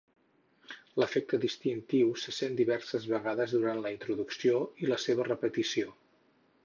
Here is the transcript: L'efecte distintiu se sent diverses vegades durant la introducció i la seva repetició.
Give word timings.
L'efecte 1.01 1.39
distintiu 1.43 2.09
se 2.21 2.33
sent 2.37 2.57
diverses 2.61 3.05
vegades 3.11 3.53
durant 3.57 3.83
la 3.85 3.93
introducció 3.97 4.67
i 4.87 4.91
la 4.95 4.99
seva 5.05 5.29
repetició. 5.33 5.95